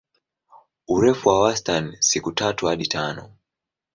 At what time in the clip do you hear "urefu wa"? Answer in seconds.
0.87-1.41